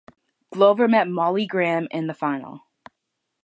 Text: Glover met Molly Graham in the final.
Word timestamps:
Glover 0.51 0.87
met 0.87 1.07
Molly 1.07 1.45
Graham 1.45 1.87
in 1.91 2.07
the 2.07 2.15
final. 2.15 2.61